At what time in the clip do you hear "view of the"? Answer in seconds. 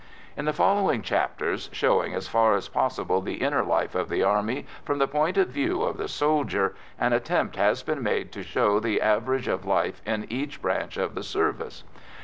5.49-6.07